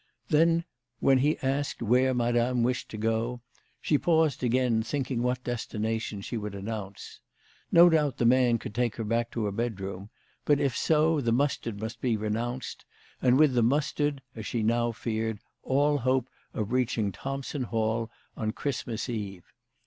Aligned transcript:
Then 0.29 0.65
when 0.99 1.19
he 1.19 1.37
asked 1.43 1.83
where 1.83 2.11
Madame 2.15 2.63
wished 2.63 2.89
to 2.89 2.97
go, 2.97 3.41
she 3.79 3.99
paused, 3.99 4.43
again 4.43 4.81
thinking 4.81 5.21
what 5.21 5.43
destination 5.43 6.21
she 6.21 6.37
would 6.37 6.55
announce. 6.55 7.19
No 7.71 7.87
doubt 7.87 8.17
the 8.17 8.25
man 8.25 8.57
could 8.57 8.73
take 8.73 8.95
her 8.95 9.03
back 9.03 9.29
to 9.29 9.45
her 9.45 9.51
bedroom, 9.51 10.09
but 10.43 10.59
if 10.59 10.75
so, 10.75 11.21
the 11.21 11.31
mustard 11.31 11.79
must 11.79 12.01
be 12.01 12.17
renounced, 12.17 12.83
and 13.21 13.37
with 13.37 13.53
the 13.53 13.61
mustard, 13.61 14.23
as 14.35 14.47
she 14.47 14.63
now 14.63 14.91
feared, 14.91 15.37
all 15.61 15.99
hope 15.99 16.27
of 16.51 16.71
reaching 16.71 17.11
Thompson 17.11 17.61
Hall 17.65 18.09
on 18.35 18.53
Christmas 18.53 19.07
Eve. 19.07 19.45